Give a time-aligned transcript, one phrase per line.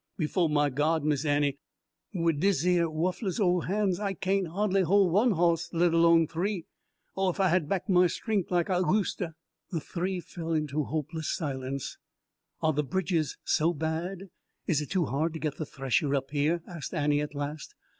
[0.17, 1.59] "Befo' my God, Miss Annie,
[2.11, 6.65] wid deseyer wuffless ole han's I cain' ha'dly hol' one hawss, let alone three.
[7.15, 9.35] Oh, if I had back my stren'th lak I useter!"
[9.69, 11.99] The three fell into hopeless silence.
[12.63, 14.31] "Are the bridges so bad?
[14.65, 17.75] Is it too hard to get the thresher up here?" asked Annie at last.